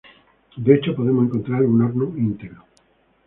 [0.57, 2.63] De hecho podemos encontrar un horno íntegro.